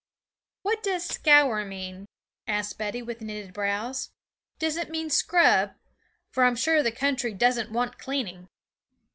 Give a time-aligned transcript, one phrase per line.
[0.63, 2.07] 'What does scour mean?'
[2.47, 4.09] asked Betty with knitted brows.
[4.57, 5.75] 'Does it mean scrub?
[6.31, 8.47] for I'm sure the country doesn't want cleaning.'